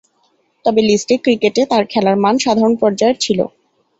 তবে, 0.65 0.81
list 0.89 1.09
A 1.11 1.23
ক্রিকেটে 1.23 1.61
তার 1.71 1.83
খেলার 1.91 2.17
মান 2.23 2.35
সাধারণ 2.45 2.73
পর্যায়ের 2.81 3.17
ছিল। 3.19 3.39